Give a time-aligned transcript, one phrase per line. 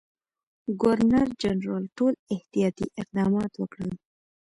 [0.81, 3.91] ګورنرجنرال ټول احتیاطي اقدامات وکړل.